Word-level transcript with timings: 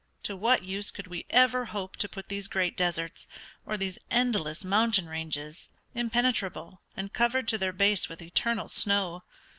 To 0.23 0.35
what 0.35 0.63
use 0.63 0.89
could 0.89 1.05
we 1.05 1.27
ever 1.29 1.65
hope 1.65 1.95
to 1.97 2.09
put 2.09 2.27
these 2.27 2.47
great 2.47 2.75
deserts, 2.75 3.27
or 3.67 3.77
these 3.77 3.99
endless 4.09 4.63
mountain 4.65 5.07
ranges, 5.07 5.69
impenetrable, 5.93 6.81
and 6.97 7.13
covered 7.13 7.47
to 7.49 7.59
their 7.59 7.71
base 7.71 8.09
with 8.09 8.19
eternal 8.23 8.67
snow? 8.67 9.21